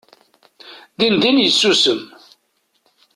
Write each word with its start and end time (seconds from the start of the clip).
Dindin 0.99 1.37
yessusem. 1.45 2.01